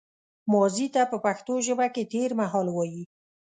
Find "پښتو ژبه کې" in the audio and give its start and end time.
1.25-2.03